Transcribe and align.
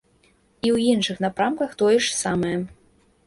І 0.19 0.67
ў 0.75 0.95
іншых 0.95 1.19
напрамках 1.27 1.77
тое 1.81 1.97
ж 2.05 2.17
самае. 2.23 2.57